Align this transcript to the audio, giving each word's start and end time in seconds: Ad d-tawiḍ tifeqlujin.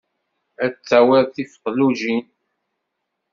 Ad 0.63 0.71
d-tawiḍ 0.75 1.25
tifeqlujin. 1.29 2.25